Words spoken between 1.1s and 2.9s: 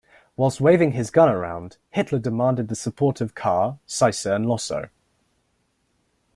gun around, Hitler demanded the